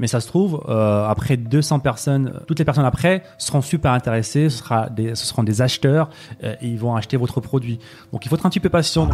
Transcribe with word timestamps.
Mais 0.00 0.06
ça 0.06 0.18
se 0.20 0.26
trouve, 0.26 0.64
euh, 0.68 1.06
après 1.06 1.36
200 1.36 1.78
personnes, 1.80 2.32
toutes 2.48 2.58
les 2.58 2.64
personnes 2.64 2.86
après 2.86 3.22
seront 3.38 3.60
super 3.60 3.92
intéressées, 3.92 4.48
ce, 4.48 4.58
sera 4.58 4.88
des, 4.88 5.14
ce 5.14 5.26
seront 5.26 5.42
des 5.44 5.60
acheteurs 5.60 6.08
euh, 6.42 6.54
et 6.62 6.68
ils 6.68 6.78
vont 6.78 6.96
acheter 6.96 7.16
votre 7.18 7.40
produit. 7.40 7.78
Donc 8.12 8.24
il 8.24 8.28
faut 8.30 8.36
être 8.36 8.46
un 8.46 8.50
petit 8.50 8.60
peu 8.60 8.70
patient. 8.70 9.08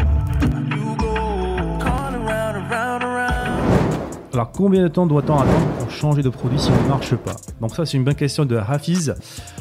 Alors 4.32 4.52
combien 4.52 4.82
de 4.82 4.88
temps 4.88 5.06
doit-on 5.06 5.34
attendre 5.38 5.66
pour 5.80 5.90
changer 5.90 6.22
de 6.22 6.28
produit 6.28 6.58
si 6.58 6.70
on 6.70 6.82
ne 6.84 6.88
marche 6.88 7.14
pas? 7.16 7.34
Donc 7.60 7.74
ça 7.74 7.86
c'est 7.86 7.96
une 7.96 8.04
bonne 8.04 8.14
question 8.14 8.44
de 8.44 8.56
Hafiz. 8.56 9.14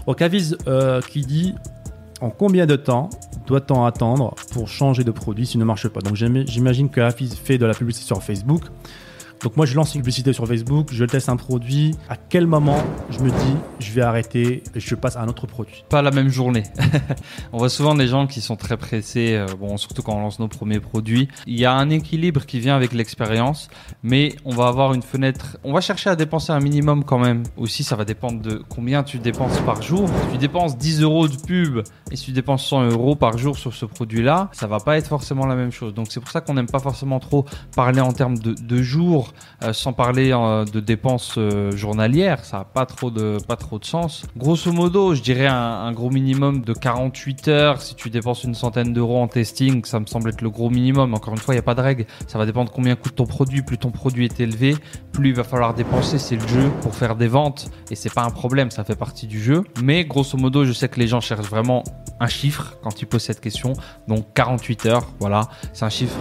Donc 0.06 0.22
Hafiz 0.22 0.58
euh, 0.68 1.02
qui 1.02 1.22
dit 1.22 1.56
en 2.22 2.30
combien 2.30 2.66
de 2.66 2.76
temps 2.76 3.10
doit-on 3.48 3.86
attendre 3.86 4.36
pour 4.52 4.68
changer 4.68 5.04
de 5.04 5.12
produit 5.12 5.46
s'il 5.46 5.60
ne 5.60 5.66
marche 5.66 5.88
pas? 5.88 6.02
Donc 6.02 6.16
j'im- 6.16 6.44
j'imagine 6.46 6.90
que 6.90 7.00
Hafiz 7.02 7.36
fait 7.36 7.58
de 7.58 7.66
la 7.66 7.74
publicité 7.74 8.06
sur 8.06 8.22
Facebook. 8.22 8.64
Donc 9.42 9.58
moi 9.58 9.66
je 9.66 9.76
lance 9.76 9.96
une 9.96 10.02
publicité 10.02 10.34
sur 10.34 10.48
Facebook, 10.48 10.90
je 10.92 11.06
teste 11.06 11.30
un 11.30 11.36
produit. 11.36 11.96
À 12.10 12.16
quel 12.18 12.48
moment 12.48 12.84
je 13.10 13.20
me 13.20 13.30
dis 13.30 13.56
je 13.80 13.92
vais 13.92 14.02
arrêter 14.02 14.64
et 14.74 14.80
je 14.80 14.96
passe 14.96 15.16
à 15.16 15.22
un 15.22 15.28
autre 15.28 15.48
produit? 15.48 15.84
Pas 15.90 16.02
la 16.02 16.12
même 16.12 16.30
journée. 16.30 16.64
on 17.54 17.58
voit 17.58 17.70
souvent 17.70 17.96
des 17.96 18.08
gens 18.08 18.28
qui 18.28 18.42
sont 18.42 18.56
très 18.56 18.78
pressés, 18.78 19.36
euh, 19.36 19.48
bon, 19.60 19.78
surtout 19.78 20.02
quand 20.02 20.16
on 20.16 20.22
lance 20.22 20.40
nos 20.40 20.48
premiers 20.48 20.80
produits. 20.80 21.28
Il 21.48 21.60
y 21.60 21.66
a 21.66 21.74
un 21.74 21.90
équilibre 21.90 22.46
qui 22.46 22.60
vient 22.60 22.76
avec 22.76 22.94
l'expérience, 22.94 23.70
mais 24.04 24.36
on 24.46 24.52
va 24.52 24.68
avoir 24.68 24.94
une 24.94 25.04
fenêtre. 25.04 25.58
On 25.64 25.74
va 25.74 25.82
chercher 25.82 26.10
à 26.10 26.16
dépenser 26.16 26.52
un 26.52 26.60
minimum 26.60 27.04
quand 27.04 27.20
même. 27.20 27.44
Aussi, 27.58 27.84
ça 27.84 27.96
va 27.96 28.06
dépendre 28.06 28.42
de 28.42 28.64
combien 28.70 29.04
tu 29.04 29.20
dépenses 29.20 29.60
par 29.62 29.82
jour. 29.82 30.08
Si 30.08 30.32
tu 30.34 30.38
dépenses 30.38 30.78
10 30.78 31.02
euros 31.02 31.28
de 31.28 31.36
pub 31.36 31.82
et 32.12 32.16
si 32.16 32.26
tu 32.26 32.32
dépenses 32.32 32.66
100 32.68 32.90
euros 32.90 33.16
par 33.16 33.38
jour 33.38 33.58
sur 33.58 33.74
ce 33.74 33.86
produit-là, 33.86 34.50
ça 34.52 34.68
va 34.68 34.80
pas 34.80 34.98
être 34.98 35.08
forcément 35.08 35.46
la 35.46 35.56
même 35.56 35.72
chose. 35.72 35.94
Donc 35.94 36.08
c'est 36.10 36.20
pour 36.20 36.32
ça 36.32 36.42
qu'on 36.42 36.54
n'aime 36.54 36.70
pas 36.70 36.80
forcément 36.80 37.20
trop 37.20 37.46
parler 37.76 38.02
en 38.02 38.12
termes 38.12 38.38
de, 38.38 38.54
de 38.54 38.82
jours, 38.82 39.25
euh, 39.64 39.74
sans 39.74 39.94
parler 39.94 40.32
euh, 40.34 40.66
de 40.66 40.80
dépenses 40.80 41.36
euh, 41.38 41.72
journalières. 41.72 42.44
Ça 42.46 42.60
a 42.60 42.64
pas 42.66 42.86
trop 42.86 43.10
de 43.10 43.38
sens. 43.84 44.26
Grosso 44.38 44.72
modo, 44.72 45.16
je 45.16 45.22
dirais 45.22 45.48
un, 45.48 45.56
un 45.56 45.92
gros 45.92 46.10
minimum 46.10 46.62
de 46.62 46.74
48 46.74 47.48
heures. 47.48 47.82
Si 47.82 47.96
tu 47.96 48.10
dépenses 48.10 48.44
une 48.44 48.56
centaine 48.56 48.94
d'euros 48.94 49.22
en 49.22 49.28
testing, 49.28 49.84
ça 49.86 50.00
me 50.00 50.06
semble 50.06 50.30
être 50.30 50.42
le 50.42 50.50
gros 50.50 50.70
minimum. 50.70 51.14
Encore 51.14 51.34
une 51.34 51.40
fois, 51.40 51.54
il 51.54 51.58
n'y 51.58 51.60
a 51.60 51.64
pas 51.64 51.76
de 51.76 51.82
règle. 51.82 52.06
Ça 52.28 52.38
va 52.38 52.46
dépendre 52.46 52.72
combien 52.72 52.96
coûte 52.96 53.16
ton 53.16 53.26
produit. 53.26 53.62
Plus 53.62 53.78
ton 53.78 53.92
produit 53.92 54.26
est 54.26 54.40
élevé, 54.40 54.76
plus 55.16 55.30
il 55.30 55.36
va 55.36 55.44
falloir 55.44 55.74
dépenser. 55.74 56.20
C'est 56.20 56.36
le 56.36 56.48
jeu 56.48 56.70
pour 56.82 56.94
faire 56.96 57.16
des 57.16 57.28
ventes 57.28 57.70
et 57.90 57.96
c'est 57.96 58.14
pas 58.14 58.24
un 58.24 58.30
problème. 58.30 58.72
Ça 58.72 58.84
fait 58.84 58.96
partie 58.96 59.28
du 59.28 59.42
jeu. 59.42 59.64
Mais 59.84 60.06
grosso 60.06 60.38
modo, 60.38 60.66
je 60.66 60.74
sais 60.74 60.90
que 60.90 61.00
les 61.00 61.08
gens 61.08 61.22
cherchent 61.22 61.50
vraiment 61.50 61.84
un 62.20 62.28
chiffre 62.28 62.76
quand 62.84 63.02
ils 63.02 63.06
posent 63.06 63.24
cette 63.24 63.42
question. 63.42 63.74
Donc 64.08 64.26
48 64.34 64.86
heures, 64.88 65.08
voilà, 65.20 65.42
c'est 65.74 65.86
un 65.86 65.90
chiffre. 65.90 66.16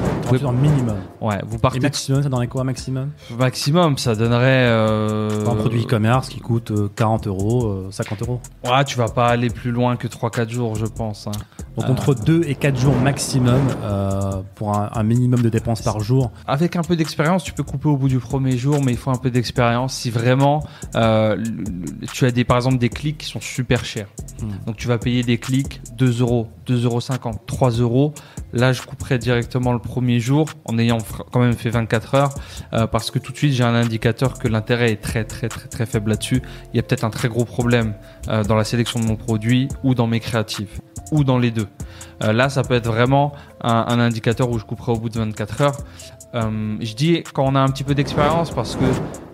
Minimum. 0.52 0.96
Ouais, 1.20 1.38
vous 1.46 1.56
Et 1.56 1.60
partez 1.60 1.80
maximum, 1.80 2.22
ça 2.22 2.28
donnerait 2.28 2.48
quoi 2.48 2.64
maximum? 2.64 3.10
Maximum, 3.38 3.98
ça 3.98 4.14
donnerait. 4.14 4.66
euh, 4.66 5.46
Un 5.48 5.54
produit 5.54 5.82
e-commerce 5.82 6.28
qui 6.28 6.40
coûte 6.40 6.70
euh, 6.70 6.88
40 6.96 7.26
euros, 7.26 7.66
euh, 7.66 7.88
50 7.90 8.22
euros. 8.22 8.40
Ouais, 8.64 8.84
tu 8.84 8.96
vas 8.98 9.08
pas 9.08 9.28
aller 9.28 9.50
plus 9.50 9.70
loin 9.70 9.96
que 9.96 10.06
3-4 10.08 10.48
jours, 10.50 10.74
je 10.76 10.86
pense. 10.86 11.26
hein. 11.26 11.32
Donc 11.76 11.86
Euh, 11.88 11.92
entre 11.92 12.14
2 12.14 12.42
et 12.46 12.54
4 12.54 12.78
jours 12.78 12.94
maximum 12.96 13.60
euh, 13.82 14.42
pour 14.54 14.76
un, 14.76 14.90
un 14.94 15.02
minimum 15.02 15.42
de 15.42 15.48
dépenses 15.48 15.82
par 15.82 16.00
jour. 16.00 16.30
Avec 16.46 16.76
un 16.76 16.82
peu 16.82 16.94
d'expérience, 16.96 17.42
tu 17.44 17.52
peux 17.52 17.64
couper 17.64 17.88
au 17.88 17.96
bout 17.96 18.08
du 18.08 18.18
premier 18.18 18.56
jour, 18.56 18.80
mais 18.84 18.92
il 18.92 18.98
faut 18.98 19.10
un 19.10 19.16
peu 19.16 19.30
d'expérience. 19.30 19.94
Si 19.94 20.10
vraiment 20.10 20.64
euh, 20.94 21.42
tu 22.12 22.26
as 22.26 22.30
des, 22.30 22.44
par 22.44 22.56
exemple 22.58 22.78
des 22.78 22.88
clics 22.88 23.18
qui 23.18 23.26
sont 23.26 23.40
super 23.40 23.84
chers, 23.84 24.08
Hmm. 24.40 24.50
donc 24.66 24.76
tu 24.76 24.88
vas 24.88 24.98
payer 24.98 25.22
des 25.22 25.38
clics 25.38 25.80
2 25.96 26.20
euros, 26.20 26.48
2,50 26.66 26.84
euros, 26.84 27.40
3 27.46 27.70
euros. 27.70 28.14
Là, 28.52 28.72
je 28.72 28.82
couperai 28.82 29.18
directement 29.18 29.72
le 29.72 29.78
premier 29.78 30.18
jour 30.18 30.48
en 30.64 30.76
ayant 30.78 30.98
quand 31.30 31.40
même 31.40 31.54
fait 31.54 31.70
24 31.70 32.14
heures, 32.14 32.34
euh, 32.72 32.86
parce 32.86 33.10
que 33.10 33.20
tout 33.20 33.32
de 33.32 33.36
suite 33.36 33.52
j'ai 33.52 33.64
un 33.64 33.74
indicateur 33.74 34.38
que 34.38 34.48
l'intérêt 34.48 34.90
est 34.92 35.00
très 35.00 35.24
très 35.24 35.48
très 35.48 35.68
très 35.68 35.86
faible 35.86 36.10
là-dessus. 36.10 36.42
Il 36.72 36.76
y 36.76 36.80
a 36.80 36.82
peut-être 36.82 37.04
un 37.04 37.10
très 37.10 37.28
gros 37.28 37.44
problème 37.44 37.94
euh, 38.28 38.42
dans 38.42 38.56
la 38.56 38.64
sélection 38.64 38.98
de 38.98 39.04
mon 39.04 39.16
produit 39.16 39.68
ou 39.84 39.94
dans 39.94 40.08
mes 40.08 40.20
créatives 40.20 40.80
ou 41.12 41.24
dans 41.24 41.38
les 41.38 41.50
deux. 41.50 41.68
Euh, 42.22 42.32
là, 42.32 42.48
ça 42.48 42.62
peut 42.62 42.74
être 42.74 42.86
vraiment 42.86 43.32
un, 43.60 43.98
indicateur 43.98 44.50
où 44.50 44.58
je 44.58 44.64
couperai 44.64 44.92
au 44.92 44.98
bout 44.98 45.08
de 45.08 45.18
24 45.18 45.60
heures. 45.62 45.76
Euh, 46.34 46.76
je 46.80 46.94
dis 46.94 47.22
quand 47.32 47.44
on 47.46 47.54
a 47.54 47.60
un 47.60 47.68
petit 47.68 47.84
peu 47.84 47.94
d'expérience 47.94 48.50
parce 48.50 48.74
que 48.74 48.84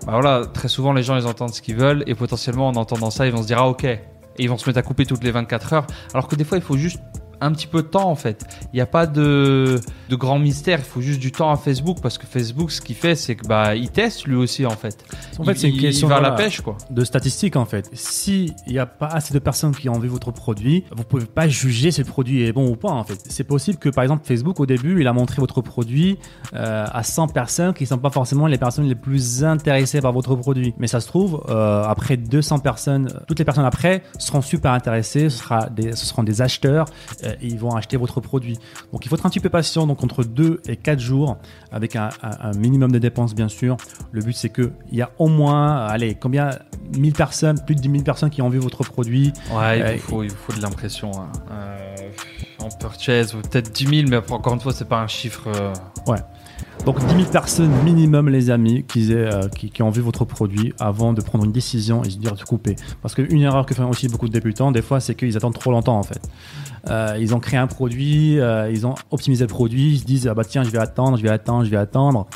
bah 0.06 0.12
voilà, 0.12 0.42
très 0.52 0.68
souvent 0.68 0.92
les 0.92 1.02
gens 1.02 1.16
ils 1.16 1.26
entendent 1.26 1.54
ce 1.54 1.62
qu'ils 1.62 1.76
veulent 1.76 2.04
et 2.06 2.14
potentiellement 2.14 2.68
en 2.68 2.74
entendant 2.74 3.10
ça 3.10 3.26
ils 3.26 3.32
vont 3.32 3.40
se 3.40 3.46
dire 3.46 3.56
ah 3.58 3.68
ok 3.68 3.84
et 3.84 4.00
ils 4.38 4.50
vont 4.50 4.58
se 4.58 4.68
mettre 4.68 4.80
à 4.80 4.82
couper 4.82 5.06
toutes 5.06 5.24
les 5.24 5.30
24 5.30 5.72
heures 5.72 5.86
alors 6.12 6.28
que 6.28 6.36
des 6.36 6.44
fois 6.44 6.58
il 6.58 6.62
faut 6.62 6.76
juste 6.76 7.00
un 7.40 7.52
petit 7.52 7.66
peu 7.66 7.82
de 7.82 7.88
temps 7.88 8.10
en 8.10 8.16
fait. 8.16 8.44
Il 8.72 8.76
n'y 8.76 8.82
a 8.82 8.86
pas 8.86 9.06
de, 9.06 9.80
de 10.10 10.16
grand 10.16 10.40
mystère, 10.40 10.80
il 10.80 10.84
faut 10.84 11.00
juste 11.00 11.20
du 11.20 11.30
temps 11.30 11.52
à 11.52 11.56
Facebook 11.56 11.98
parce 12.02 12.18
que 12.18 12.26
Facebook 12.26 12.72
ce 12.72 12.80
qu'il 12.80 12.96
fait 12.96 13.14
c'est 13.14 13.36
que 13.36 13.46
bah 13.46 13.76
il 13.76 13.90
teste 13.90 14.26
lui 14.26 14.34
aussi 14.34 14.66
en 14.66 14.70
fait. 14.70 15.04
En 15.38 15.44
fait, 15.44 15.54
c'est 15.54 15.68
une 15.68 15.78
question 15.78 16.08
il 16.08 16.10
va 16.10 16.16
à 16.16 16.20
la 16.20 16.32
pêche 16.32 16.60
quoi. 16.62 16.76
de 16.90 17.04
statistiques 17.04 17.54
en 17.54 17.64
fait. 17.64 17.88
Si 17.92 18.52
il 18.66 18.72
n'y 18.72 18.80
a 18.80 18.86
pas 18.86 19.06
assez 19.06 19.32
de 19.32 19.38
personnes 19.38 19.74
qui 19.74 19.88
ont 19.88 20.00
vu 20.00 20.08
votre 20.08 20.32
produit, 20.32 20.84
vous 20.90 21.04
pouvez 21.04 21.26
pas 21.26 21.46
juger 21.46 21.92
si 21.92 22.00
le 22.00 22.06
produit 22.06 22.42
est 22.42 22.52
bon 22.52 22.68
ou 22.68 22.74
pas 22.74 22.90
en 22.90 23.04
fait. 23.04 23.20
C'est 23.28 23.44
possible 23.44 23.78
que 23.78 23.88
par 23.88 24.02
exemple 24.02 24.26
Facebook 24.26 24.58
au 24.58 24.66
début, 24.66 25.00
il 25.00 25.06
a 25.06 25.12
montré 25.12 25.40
votre 25.40 25.60
produit 25.60 26.18
euh, 26.54 26.86
à 26.92 27.04
100 27.04 27.28
personnes 27.28 27.72
qui 27.72 27.86
sont 27.86 27.98
pas 27.98 28.10
forcément 28.10 28.48
les 28.48 28.58
personnes 28.58 28.86
les 28.86 28.96
plus 28.96 29.44
intéressées 29.44 30.00
par 30.00 30.12
votre 30.12 30.34
produit. 30.34 30.74
Mais 30.78 30.88
ça 30.88 30.98
se 30.98 31.06
trouve 31.06 31.44
euh, 31.48 31.84
après 31.84 32.16
200 32.16 32.58
personnes, 32.58 33.12
toutes 33.28 33.38
les 33.38 33.44
personnes 33.44 33.64
après 33.64 34.02
seront 34.18 34.42
super 34.42 34.72
intéressées, 34.72 35.30
ce 35.30 35.38
sera 35.38 35.68
des 35.68 35.92
ce 35.92 36.04
seront 36.04 36.24
des 36.24 36.42
acheteurs 36.42 36.86
euh, 37.22 37.32
et 37.40 37.46
ils 37.46 37.58
vont 37.60 37.76
acheter 37.76 37.96
votre 37.96 38.20
produit. 38.20 38.58
Donc 38.92 39.06
il 39.06 39.08
faut 39.08 39.14
être 39.14 39.26
un 39.26 39.30
petit 39.30 39.38
peu 39.38 39.50
patient 39.50 39.86
donc 39.86 39.99
entre 40.04 40.24
2 40.24 40.60
et 40.66 40.76
4 40.76 40.98
jours 40.98 41.36
avec 41.72 41.96
un, 41.96 42.10
minimum 42.56 42.90
de 42.92 42.98
dépenses 42.98 43.34
bien 43.34 43.48
sûr. 43.48 43.76
Le 44.12 44.22
but 44.22 44.34
c'est 44.34 44.48
que 44.48 44.72
il 44.90 44.98
y 44.98 45.02
a 45.02 45.10
au 45.18 45.28
moins 45.28 45.86
allez, 45.86 46.14
combien 46.14 46.50
1000 46.96 47.12
personnes, 47.12 47.60
plus 47.64 47.74
de 47.74 47.80
10 47.80 47.90
000 47.90 48.02
personnes 48.02 48.30
qui 48.30 48.42
ont 48.42 48.48
vu 48.48 48.58
votre 48.58 48.82
produit. 48.84 49.32
Ouais, 49.52 49.78
il 49.78 49.82
Euh, 49.82 49.92
vous 49.94 49.98
faut, 50.02 50.22
il 50.22 50.30
vous 50.30 50.36
faut 50.36 50.52
de 50.52 50.60
l'impression. 50.62 51.10
hein. 51.20 51.30
Euh, 51.52 51.78
en 52.58 52.68
purchase, 52.68 53.32
peut-être 53.32 53.70
10 53.72 53.86
000, 54.04 54.08
mais 54.10 54.18
encore 54.32 54.54
une 54.54 54.60
fois, 54.60 54.72
c'est 54.72 54.88
pas 54.88 55.00
un 55.00 55.06
chiffre. 55.06 55.46
euh, 55.48 55.72
Donc 56.86 56.98
10 57.06 57.14
000 57.14 57.30
personnes 57.30 57.70
minimum, 57.84 58.28
les 58.30 58.50
amis, 58.50 58.84
qui, 58.88 59.12
euh, 59.12 59.48
qui, 59.48 59.70
qui 59.70 59.82
ont 59.82 59.90
vu 59.90 60.00
votre 60.00 60.24
produit 60.24 60.72
avant 60.78 61.12
de 61.12 61.20
prendre 61.20 61.44
une 61.44 61.52
décision 61.52 62.02
et 62.04 62.10
se 62.10 62.16
dire 62.16 62.34
de 62.34 62.42
couper. 62.42 62.74
Parce 63.02 63.14
qu'une 63.14 63.42
erreur 63.42 63.66
que 63.66 63.74
font 63.74 63.88
aussi 63.88 64.08
beaucoup 64.08 64.28
de 64.28 64.32
débutants, 64.32 64.72
des 64.72 64.80
fois, 64.82 64.98
c'est 64.98 65.14
qu'ils 65.14 65.36
attendent 65.36 65.58
trop 65.58 65.70
longtemps 65.72 65.98
en 65.98 66.02
fait. 66.02 66.20
Euh, 66.88 67.18
ils 67.20 67.34
ont 67.34 67.40
créé 67.40 67.58
un 67.60 67.66
produit, 67.66 68.40
euh, 68.40 68.70
ils 68.72 68.86
ont 68.86 68.94
optimisé 69.10 69.44
le 69.44 69.48
produit, 69.48 69.92
ils 69.92 69.98
se 69.98 70.04
disent 70.06 70.26
ah 70.26 70.32
bah 70.32 70.44
tiens 70.46 70.62
je 70.62 70.70
vais 70.70 70.78
attendre, 70.78 71.18
je 71.18 71.22
vais 71.22 71.28
attendre, 71.28 71.66
je 71.66 71.70
vais 71.70 71.76
attendre. 71.76 72.26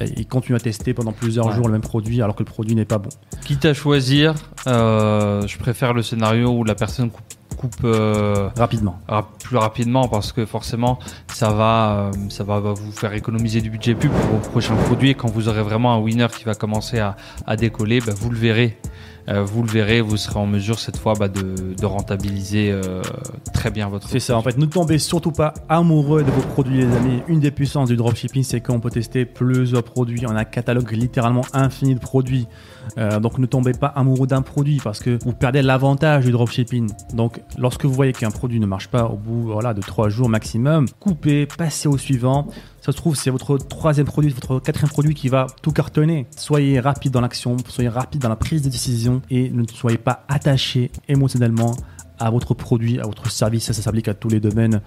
Euh, 0.00 0.06
ils 0.16 0.26
continuent 0.26 0.56
à 0.56 0.60
tester 0.60 0.92
pendant 0.92 1.12
plusieurs 1.12 1.46
Ouais. 1.46 1.54
jours 1.54 1.66
le 1.68 1.72
même 1.72 1.82
produit 1.82 2.20
alors 2.20 2.34
que 2.34 2.40
le 2.42 2.48
produit 2.50 2.74
n'est 2.74 2.84
pas 2.84 2.98
bon. 2.98 3.10
Quitte 3.44 3.64
à 3.64 3.74
choisir, 3.74 4.34
je 4.66 5.58
préfère 5.58 5.92
le 5.94 6.02
scénario 6.02 6.50
où 6.50 6.64
la 6.64 6.74
personne 6.74 7.10
coupe, 7.10 7.22
coupe 7.52 7.76
euh, 7.84 8.48
Rapidement. 8.56 8.98
rap- 9.08 9.28
plus 9.42 9.56
rapidement 9.56 10.08
parce 10.08 10.32
que 10.32 10.44
forcément, 10.46 10.98
ça 11.32 11.50
va, 11.50 11.92
euh, 11.92 12.10
ça 12.28 12.44
va 12.44 12.60
va 12.60 12.72
vous 12.72 12.92
faire 12.92 13.12
économiser 13.14 13.60
du 13.60 13.70
budget 13.70 13.94
pub 13.94 14.10
pour 14.12 14.30
vos 14.38 14.48
prochains 14.50 14.76
produits. 14.76 15.10
Et 15.10 15.14
quand 15.14 15.28
vous 15.30 15.48
aurez 15.48 15.62
vraiment 15.62 15.94
un 15.94 15.98
winner 15.98 16.26
qui 16.36 16.44
va 16.44 16.54
commencer 16.54 16.98
à, 16.98 17.16
à 17.46 17.56
décoller, 17.56 18.00
bah, 18.00 18.12
vous 18.16 18.30
le 18.30 18.38
verrez. 18.38 18.78
Euh, 19.28 19.44
vous 19.44 19.62
le 19.62 19.68
verrez, 19.68 20.00
vous 20.00 20.16
serez 20.16 20.38
en 20.38 20.46
mesure 20.46 20.78
cette 20.80 20.96
fois 20.96 21.14
bah, 21.14 21.28
de, 21.28 21.74
de 21.78 21.86
rentabiliser 21.86 22.70
euh, 22.72 23.02
très 23.52 23.70
bien 23.70 23.88
votre 23.88 24.08
C'est 24.08 24.18
ça, 24.18 24.36
en 24.36 24.42
fait, 24.42 24.58
ne 24.58 24.66
tombez 24.66 24.98
surtout 24.98 25.30
pas 25.30 25.54
amoureux 25.68 26.24
de 26.24 26.30
vos 26.30 26.42
produits, 26.42 26.78
les 26.78 26.96
amis. 26.96 27.22
Une 27.28 27.38
des 27.38 27.52
puissances 27.52 27.88
du 27.88 27.96
dropshipping, 27.96 28.42
c'est 28.42 28.60
qu'on 28.60 28.80
peut 28.80 28.90
tester 28.90 29.24
plusieurs 29.24 29.84
produits. 29.84 30.26
On 30.26 30.34
a 30.34 30.40
un 30.40 30.44
catalogue 30.44 30.90
littéralement 30.90 31.44
infini 31.52 31.94
de 31.94 32.00
produits. 32.00 32.48
Euh, 32.98 33.20
donc, 33.20 33.38
ne 33.38 33.46
tombez 33.46 33.72
pas 33.74 33.86
amoureux 33.86 34.26
d'un 34.26 34.42
produit 34.42 34.80
parce 34.82 34.98
que 34.98 35.18
vous 35.24 35.32
perdez 35.32 35.62
l'avantage 35.62 36.24
du 36.24 36.32
dropshipping. 36.32 36.90
Donc, 37.14 37.40
lorsque 37.58 37.84
vous 37.84 37.92
voyez 37.92 38.12
qu'un 38.12 38.30
produit 38.30 38.58
ne 38.58 38.66
marche 38.66 38.88
pas 38.88 39.04
au 39.04 39.16
bout 39.16 39.42
voilà, 39.52 39.72
de 39.72 39.80
trois 39.80 40.08
jours 40.08 40.28
maximum, 40.28 40.88
coupez, 40.98 41.46
passez 41.46 41.88
au 41.88 41.96
suivant. 41.96 42.48
Ça 42.82 42.90
se 42.90 42.96
trouve, 42.96 43.14
c'est 43.14 43.30
votre 43.30 43.58
troisième 43.58 44.06
produit, 44.06 44.30
votre 44.30 44.58
quatrième 44.58 44.90
produit 44.90 45.14
qui 45.14 45.28
va 45.28 45.46
tout 45.62 45.70
cartonner. 45.70 46.26
Soyez 46.36 46.80
rapide 46.80 47.12
dans 47.12 47.20
l'action, 47.20 47.56
soyez 47.68 47.88
rapide 47.88 48.20
dans 48.20 48.28
la 48.28 48.34
prise 48.34 48.60
de 48.62 48.68
décision 48.68 49.22
et 49.30 49.50
ne 49.50 49.64
soyez 49.72 49.98
pas 49.98 50.24
attaché 50.28 50.90
émotionnellement 51.06 51.76
à 52.18 52.28
votre 52.30 52.54
produit, 52.54 52.98
à 52.98 53.04
votre 53.04 53.30
service. 53.30 53.70
Ça, 53.70 53.72
s'applique 53.72 54.08
à 54.08 54.14
tous 54.14 54.28
les 54.28 54.40
domaines 54.40 54.80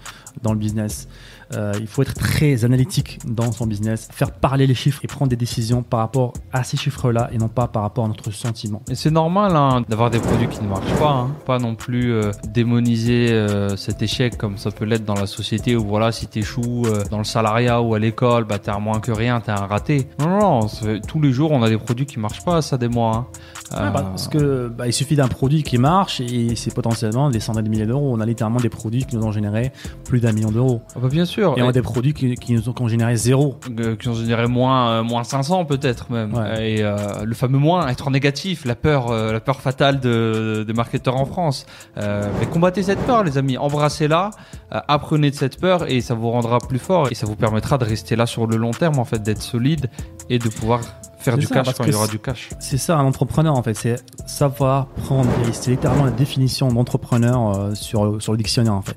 dans 0.44 0.52
le 0.52 0.60
business. 0.60 1.08
Euh, 1.54 1.74
il 1.80 1.88
faut 1.88 2.02
être 2.02 2.14
très 2.16 2.66
analytique 2.66 3.20
dans 3.26 3.52
son 3.52 3.68
business, 3.68 4.08
faire 4.12 4.32
parler 4.32 4.66
les 4.68 4.74
chiffres 4.76 5.02
et 5.04 5.08
prendre 5.08 5.30
des 5.30 5.36
décisions 5.36 5.84
par 5.84 6.00
rapport 6.00 6.34
à 6.52 6.64
ces 6.64 6.78
chiffres-là 6.78 7.30
et 7.32 7.38
non 7.38 7.48
pas 7.48 7.68
par 7.68 7.84
rapport 7.84 8.06
à 8.06 8.08
notre 8.08 8.32
sentiment. 8.32 8.82
Et 8.90 8.96
c'est 8.96 9.12
normal 9.12 9.56
hein, 9.56 9.84
d'avoir 9.88 10.10
des 10.10 10.20
produits 10.20 10.48
qui 10.48 10.62
ne 10.64 10.68
marchent 10.70 10.94
pas. 11.00 11.12
hein. 11.12 11.32
Pas 11.46 11.60
non 11.60 11.76
plus 11.76 12.12
euh, 12.14 12.32
démoniser 12.48 13.32
euh, 13.32 13.76
cet 13.76 14.02
échec 14.02 14.38
comme 14.38 14.58
ça 14.58 14.72
peut 14.72 14.86
l'être 14.86 15.06
dans 15.06 15.14
la 15.14 15.28
société 15.28 15.76
où 15.76 15.84
voilà, 15.86 16.12
si 16.12 16.28
t'échoues 16.28 16.86
euh, 16.88 17.04
dans 17.12 17.20
le 17.20 17.24
salariat 17.24 17.82
ou 17.82 17.94
à 17.94 18.00
l'école, 18.00 18.46
bah 18.46 18.58
t'es 18.60 18.72
un 18.72 18.80
moins 18.80 19.00
que 19.00 19.12
rien, 19.12 19.40
t'es 19.40 19.52
un 19.52 19.56
raté. 19.68 20.08
Non, 20.20 20.28
non, 20.30 20.40
non. 20.62 21.00
Tous 21.08 21.22
les 21.22 21.32
jours, 21.32 21.52
on 21.52 21.62
a 21.62 21.70
des 21.70 21.78
produits 21.78 22.06
qui 22.06 22.20
marchent 22.20 22.44
pas, 22.44 22.62
ça 22.62 22.78
des 22.78 22.88
mois. 22.88 23.16
hein. 23.16 23.26
Ouais, 23.72 23.92
bah, 23.92 24.04
parce 24.10 24.28
que 24.28 24.68
bah, 24.68 24.88
il 24.88 24.94
suffit 24.94 25.16
d'un 25.16 25.28
produit 25.28 25.64
qui 25.64 25.78
marche 25.78 26.22
et 26.22 26.56
c'est 26.56 26.74
potentiellement 26.74 27.30
des 27.30 27.40
centaines 27.40 27.66
de 27.66 27.70
milliers 27.70 27.86
d'euros. 27.88 28.12
On 28.16 28.20
a 28.20 28.26
littéralement 28.26 28.60
des 28.60 28.70
produits 28.70 29.06
qui 29.06 29.16
nous 29.18 29.24
ont 29.26 29.32
généré 29.32 29.72
plus 30.06 30.20
d'un 30.20 30.32
million 30.34 30.52
d'euros. 30.52 30.82
ah 30.96 31.00
bah, 31.00 31.08
bien 31.10 31.26
sûr. 31.26 31.35
Et 31.42 31.46
on 31.46 31.56
Et- 31.58 31.62
a 31.68 31.72
des 31.72 31.82
produits 31.82 32.14
qui, 32.14 32.36
qui 32.36 32.54
nous 32.54 32.70
ont, 32.70 32.74
qui 32.74 32.82
ont 32.82 32.88
généré 32.88 33.16
zéro. 33.16 33.60
euh, 33.80 33.96
qui 33.96 34.10
en 34.10 34.14
générait 34.14 34.48
moins, 34.48 34.90
euh, 34.90 35.04
moins 35.04 35.24
500 35.24 35.66
peut-être 35.66 36.12
même. 36.12 36.34
Ouais. 36.34 36.72
Et 36.78 36.84
euh, 36.84 36.96
le 37.24 37.34
fameux 37.36 37.58
moins, 37.58 37.88
être 37.88 38.08
en 38.08 38.12
négatif, 38.12 38.66
la 38.66 38.76
peur, 38.76 39.10
euh, 39.12 39.32
la 39.34 39.40
peur 39.40 39.62
fatale 39.62 40.00
de, 40.00 40.64
des 40.68 40.74
marketeurs 40.74 41.16
en 41.18 41.26
France. 41.26 41.66
Mais 41.98 42.46
combattez 42.52 42.84
cette 42.84 43.00
peur, 43.06 43.24
les 43.24 43.38
amis. 43.38 43.58
Embrassez-la, 43.58 44.32
apprenez 44.72 45.32
de 45.32 45.36
cette 45.36 45.60
peur 45.60 45.90
et 45.90 46.02
ça 46.02 46.14
vous 46.14 46.30
rendra 46.32 46.60
plus 46.60 46.80
fort 46.80 47.08
et 47.12 47.16
ça 47.16 47.26
vous 47.26 47.36
permettra 47.36 47.78
de 47.78 47.86
rester 47.86 48.16
là 48.16 48.26
sur 48.26 48.48
le 48.48 48.58
long 48.58 48.72
terme, 48.72 49.00
en 49.00 49.06
fait, 49.06 49.22
d'être 49.22 49.42
solide 49.42 49.90
et 50.30 50.40
de 50.40 50.50
pouvoir 50.50 50.82
faire 51.20 51.38
du 51.38 51.46
ça, 51.48 51.56
cash 51.56 51.74
quand 51.76 51.86
il 51.86 51.92
y 51.92 51.96
aura 51.96 52.08
du 52.08 52.20
cash. 52.20 52.50
C'est 52.60 52.78
ça 52.78 52.98
un 52.98 53.04
entrepreneur 53.06 53.56
en 53.56 53.64
fait, 53.64 53.74
c'est 53.74 53.96
savoir 54.28 54.88
prendre 54.88 55.30
des 55.40 55.46
risques. 55.46 55.64
C'est 55.64 55.72
littéralement 55.72 56.06
la 56.06 56.12
définition 56.12 56.68
d'entrepreneur 56.68 57.58
euh, 57.58 57.74
sur, 57.76 58.22
sur 58.22 58.32
le 58.32 58.38
dictionnaire 58.38 58.74
en 58.74 58.82
fait. 58.82 58.96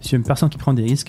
C'est 0.00 0.16
une 0.16 0.22
personne 0.22 0.48
qui 0.50 0.58
prend 0.58 0.74
des 0.74 0.82
risques 0.82 1.08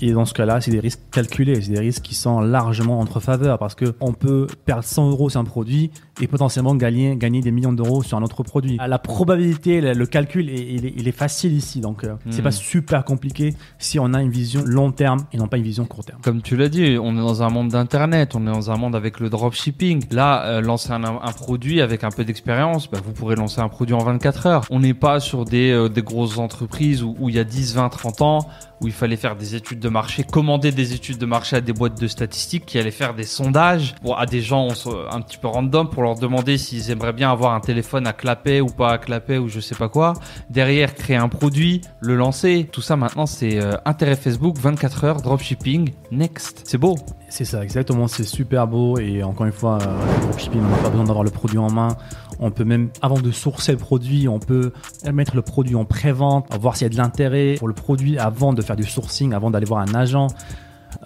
et 0.00 0.12
dans 0.12 0.24
ce 0.24 0.34
cas-là, 0.34 0.60
c'est 0.60 0.70
des 0.70 0.80
risques 0.80 1.00
calculés, 1.10 1.60
c'est 1.60 1.72
des 1.72 1.80
risques 1.80 2.02
qui 2.02 2.14
sont 2.14 2.40
largement 2.40 3.00
entre 3.00 3.20
faveur 3.20 3.58
parce 3.58 3.74
que 3.74 3.94
on 4.00 4.12
peut 4.12 4.46
perdre 4.64 4.84
100 4.84 5.10
euros 5.10 5.30
sur 5.30 5.40
un 5.40 5.44
produit 5.44 5.90
et 6.20 6.26
potentiellement 6.26 6.74
gagner, 6.74 7.16
gagner 7.16 7.40
des 7.40 7.50
millions 7.50 7.72
d'euros 7.72 8.02
sur 8.02 8.16
un 8.18 8.22
autre 8.22 8.42
produit. 8.42 8.78
La 8.86 8.98
probabilité, 8.98 9.80
le, 9.80 10.06
calcul, 10.06 10.48
est- 10.50 10.74
il, 10.74 10.86
est, 10.86 10.94
il 10.96 11.08
est 11.08 11.12
facile 11.12 11.52
ici, 11.52 11.80
donc 11.80 12.04
euh, 12.04 12.14
c'est 12.30 12.40
Hmm. 12.40 12.44
pas 12.44 12.50
super 12.50 13.04
compliqué 13.04 13.54
si 13.78 13.98
on 13.98 14.12
a 14.14 14.22
une 14.22 14.30
vision 14.30 14.62
long 14.64 14.92
terme 14.92 15.20
et 15.32 15.36
non 15.36 15.46
pas 15.48 15.56
une 15.58 15.62
vision 15.64 15.84
court 15.84 16.04
terme. 16.04 16.20
Comme 16.22 16.42
tu 16.42 16.56
l'as 16.56 16.68
dit, 16.68 16.96
on 17.00 17.14
est 17.14 17.20
dans 17.20 17.42
un 17.42 17.48
monde 17.50 17.68
d'internet, 17.68 18.34
on 18.34 18.42
est 18.46 18.52
dans 18.52 18.70
un 18.70 18.76
monde 18.76 18.94
avec 18.96 19.20
le 19.20 19.28
dropshipping. 19.30 20.04
Là, 20.10 20.44
euh, 20.46 20.60
lancer 20.60 20.90
un, 20.92 21.02
un 21.04 21.32
produit 21.32 21.80
avec 21.80 22.04
un 22.04 22.10
peu 22.10 22.24
d'expérience, 22.24 22.90
bah, 22.90 22.98
vous 23.04 23.12
pourrez 23.12 23.36
lancer 23.36 23.60
un 23.60 23.68
produit 23.68 23.94
en 23.94 23.98
24 24.04 24.46
heures. 24.46 24.64
On 24.70 24.80
n'est 24.80 24.94
pas 24.94 25.20
sur 25.20 25.44
des, 25.44 25.70
euh, 25.70 25.88
des 25.88 26.02
grosses 26.02 26.38
entreprises 26.38 27.02
où, 27.02 27.14
où 27.18 27.28
il 27.28 27.34
y 27.34 27.38
a 27.38 27.44
10, 27.44 27.74
20, 27.74 27.88
30 27.88 28.22
ans, 28.22 28.48
où 28.80 28.86
il 28.86 28.92
fallait 28.92 29.16
faire 29.16 29.36
des 29.36 29.54
études 29.54 29.80
de 29.80 29.88
marché, 29.88 30.22
commander 30.22 30.70
des 30.70 30.92
études 30.92 31.16
de 31.18 31.24
marché 31.26 31.56
à 31.56 31.60
des 31.62 31.72
boîtes 31.72 31.98
de 32.00 32.06
statistiques 32.06 32.66
qui 32.66 32.78
allaient 32.78 32.90
faire 32.90 33.14
des 33.14 33.24
sondages 33.24 33.94
pour, 34.02 34.18
à 34.18 34.26
des 34.26 34.42
gens 34.42 34.68
un 35.10 35.20
petit 35.22 35.38
peu 35.38 35.48
random 35.48 35.88
pour 35.88 36.02
leur 36.06 36.18
demander 36.18 36.58
s'ils 36.58 36.90
aimeraient 36.90 37.12
bien 37.12 37.30
avoir 37.30 37.54
un 37.54 37.60
téléphone 37.60 38.06
à 38.06 38.12
clapet 38.12 38.60
ou 38.60 38.66
pas 38.66 38.92
à 38.92 38.98
clapet 38.98 39.38
ou 39.38 39.48
je 39.48 39.60
sais 39.60 39.74
pas 39.74 39.88
quoi. 39.88 40.14
Derrière, 40.50 40.94
créer 40.94 41.16
un 41.16 41.28
produit, 41.28 41.82
le 42.00 42.16
lancer. 42.16 42.68
Tout 42.70 42.80
ça 42.80 42.96
maintenant, 42.96 43.26
c'est 43.26 43.60
euh, 43.60 43.72
intérêt 43.84 44.16
Facebook, 44.16 44.56
24 44.58 45.04
heures, 45.04 45.22
dropshipping, 45.22 45.90
next. 46.10 46.62
C'est 46.64 46.78
beau. 46.78 46.96
C'est 47.28 47.44
ça, 47.44 47.62
exactement. 47.62 48.08
C'est 48.08 48.24
super 48.24 48.66
beau. 48.66 48.98
Et 48.98 49.22
encore 49.22 49.46
une 49.46 49.52
fois, 49.52 49.78
euh, 49.82 50.20
dropshipping, 50.22 50.60
on 50.60 50.68
n'a 50.68 50.76
pas 50.78 50.90
besoin 50.90 51.04
d'avoir 51.04 51.24
le 51.24 51.30
produit 51.30 51.58
en 51.58 51.70
main. 51.70 51.96
On 52.38 52.50
peut 52.50 52.64
même, 52.64 52.90
avant 53.02 53.18
de 53.18 53.30
sourcer 53.30 53.72
le 53.72 53.78
produit, 53.78 54.28
on 54.28 54.38
peut 54.38 54.72
mettre 55.12 55.34
le 55.36 55.42
produit 55.42 55.74
en 55.74 55.84
pré-vente, 55.84 56.46
voir 56.60 56.76
s'il 56.76 56.84
y 56.84 56.90
a 56.90 56.90
de 56.90 56.96
l'intérêt 56.96 57.54
pour 57.58 57.68
le 57.68 57.74
produit 57.74 58.18
avant 58.18 58.52
de 58.52 58.62
faire 58.62 58.76
du 58.76 58.84
sourcing, 58.84 59.32
avant 59.32 59.50
d'aller 59.50 59.64
voir 59.64 59.80
un 59.80 59.94
agent. 59.94 60.28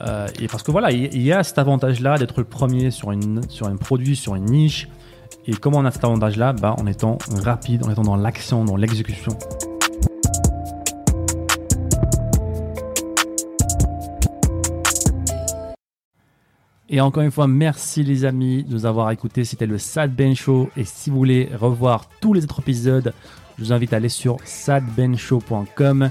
Euh, 0.00 0.28
et 0.40 0.48
parce 0.48 0.62
que 0.62 0.70
voilà, 0.70 0.90
il 0.90 1.22
y 1.22 1.32
a 1.32 1.42
cet 1.42 1.58
avantage-là 1.58 2.19
d'être 2.19 2.38
le 2.38 2.44
premier 2.44 2.90
sur, 2.90 3.12
une, 3.12 3.42
sur 3.48 3.66
un 3.66 3.76
produit, 3.76 4.16
sur 4.16 4.34
une 4.34 4.46
niche. 4.46 4.88
Et 5.46 5.52
comment 5.52 5.78
on 5.78 5.84
a 5.84 5.90
cet 5.90 6.04
avantage-là 6.04 6.52
bah, 6.52 6.75
En 6.78 6.87
étant 6.87 7.19
rapide, 7.42 7.84
en 7.84 7.90
étant 7.90 8.02
dans 8.02 8.16
l'action, 8.16 8.64
dans 8.64 8.76
l'exécution. 8.76 9.37
Et 16.92 17.00
encore 17.00 17.22
une 17.22 17.31
fois, 17.31 17.46
merci 17.46 18.02
les 18.02 18.25
amis 18.25 18.64
de 18.64 18.72
nous 18.72 18.84
avoir 18.84 19.12
écoutés. 19.12 19.44
C'était 19.44 19.66
le 19.66 19.78
Sad 19.78 20.12
Ben 20.12 20.34
Show. 20.34 20.70
Et 20.76 20.84
si 20.84 21.08
vous 21.08 21.16
voulez 21.16 21.48
revoir 21.54 22.08
tous 22.20 22.34
les 22.34 22.42
autres 22.42 22.58
épisodes, 22.58 23.14
je 23.56 23.64
vous 23.64 23.72
invite 23.72 23.92
à 23.92 23.96
aller 23.96 24.08
sur 24.08 24.38
sadbenshow.com. 24.44 26.10